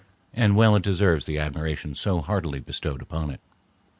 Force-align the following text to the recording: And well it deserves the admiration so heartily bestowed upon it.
And 0.33 0.55
well 0.55 0.75
it 0.75 0.81
deserves 0.81 1.27
the 1.27 1.37
admiration 1.37 1.93
so 1.93 2.21
heartily 2.21 2.59
bestowed 2.59 3.03
upon 3.03 3.29
it. 3.29 3.39